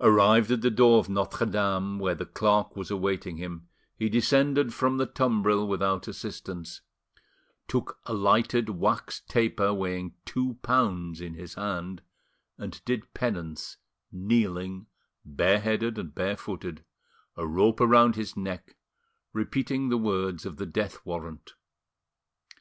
[0.00, 4.74] Arrived at the door of Notre Dame, where the clerk was awaiting him, he descended
[4.74, 6.80] from the tumbril without assistance,
[7.68, 12.02] took a lighted wax taper weighing two pounds in his hand,
[12.58, 13.76] and did penance,
[14.10, 14.88] kneeling,
[15.24, 16.84] bareheaded and barefooted,
[17.36, 18.74] a rope round his neck,
[19.32, 21.54] repeating the words of the death warrant.